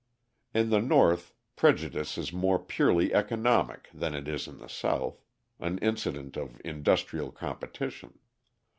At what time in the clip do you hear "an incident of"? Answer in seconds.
5.59-6.59